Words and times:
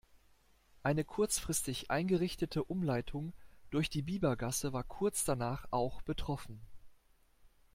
Eine 0.81 1.03
kurzfristig 1.03 1.91
eingerichtete 1.91 2.63
Umleitung 2.63 3.33
durch 3.69 3.87
die 3.87 4.01
Biebergasse 4.01 4.73
war 4.73 4.83
kurz 4.83 5.25
danach 5.25 5.67
auch 5.69 6.01
betroffen. 6.01 6.59